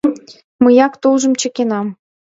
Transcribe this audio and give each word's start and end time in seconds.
Мыяк 0.63 0.93
тулжым 1.01 1.33
чыкенам. 1.39 1.87